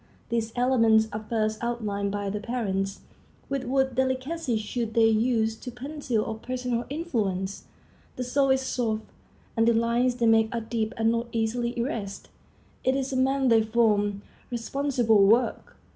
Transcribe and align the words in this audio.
These 0.29 0.51
elements 0.55 1.07
are 1.13 1.23
first 1.29 1.63
outlined 1.63 2.11
by 2.11 2.31
the 2.31 2.39
parents. 2.39 3.01
With 3.49 3.65
what 3.65 3.93
delicacy 3.93 4.57
should 4.57 4.95
they 4.95 5.05
use 5.07 5.55
the 5.55 5.69
pencil 5.69 6.25
of 6.25 6.41
personal 6.41 6.85
influence! 6.89 7.65
The 8.15 8.23
soul 8.23 8.49
is 8.49 8.61
soft, 8.61 9.03
and 9.55 9.67
the 9.67 9.75
lines 9.75 10.15
they 10.15 10.25
make 10.25 10.49
are 10.55 10.61
deep 10.61 10.95
and 10.97 11.11
not 11.11 11.27
easily 11.31 11.77
erased. 11.77 12.29
It 12.83 12.95
is 12.95 13.13
a 13.13 13.15
man 13.15 13.49
they 13.49 13.61
form. 13.61 14.23
Responsible 14.49 15.23
work! 15.27 15.77